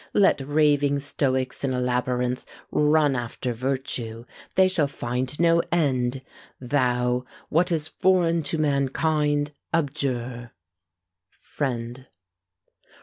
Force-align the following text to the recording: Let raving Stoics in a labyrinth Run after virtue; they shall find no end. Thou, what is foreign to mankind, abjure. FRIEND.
Let 0.15 0.41
raving 0.41 0.99
Stoics 0.99 1.63
in 1.63 1.75
a 1.75 1.79
labyrinth 1.79 2.43
Run 2.71 3.15
after 3.15 3.53
virtue; 3.53 4.25
they 4.55 4.67
shall 4.67 4.87
find 4.87 5.39
no 5.39 5.61
end. 5.71 6.23
Thou, 6.59 7.23
what 7.49 7.71
is 7.71 7.87
foreign 7.87 8.41
to 8.41 8.57
mankind, 8.57 9.51
abjure. 9.71 10.53
FRIEND. 11.29 12.07